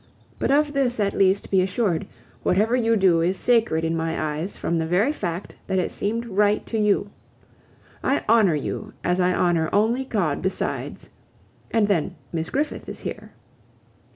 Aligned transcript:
But 0.39 0.49
of 0.49 0.73
this 0.73 0.99
at 0.99 1.13
least 1.13 1.51
be 1.51 1.61
assured, 1.61 2.07
whatever 2.41 2.75
you 2.75 2.95
do 2.97 3.21
is 3.21 3.37
sacred 3.37 3.83
in 3.85 3.95
my 3.95 4.19
eyes 4.19 4.57
from 4.57 4.79
the 4.79 4.87
very 4.87 5.13
fact 5.13 5.57
that 5.67 5.77
it 5.77 5.91
seemed 5.91 6.25
right 6.25 6.65
to 6.65 6.79
you. 6.79 7.11
I 8.03 8.23
honor 8.27 8.55
you 8.55 8.93
as 9.03 9.19
I 9.19 9.31
honor 9.31 9.69
only 9.71 10.03
God 10.05 10.41
besides. 10.41 11.11
And 11.69 11.87
then, 11.87 12.15
Miss 12.33 12.49
Griffith 12.49 12.89
is 12.89 13.01
here." 13.01 13.33